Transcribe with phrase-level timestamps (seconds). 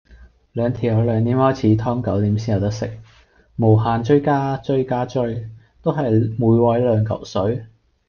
[0.53, 2.97] 兩條友兩點開始劏九點先有得食，
[3.57, 5.47] 無限追加追加追，
[5.83, 7.67] 都係每位兩舊水